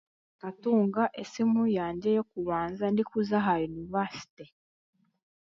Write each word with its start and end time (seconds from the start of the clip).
Nkatunga 0.37 1.03
esimu 1.21 1.63
yangye 1.77 2.09
y'okubanza 2.17 2.83
ndikuza 2.89 3.37
aha 3.41 3.53
yunivasite 3.61 4.43